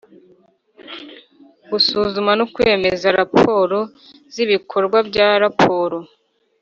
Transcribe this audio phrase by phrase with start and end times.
[1.71, 3.79] Gusuzuma no kwemeza raporo
[4.33, 5.97] z ibikorwa bya raporo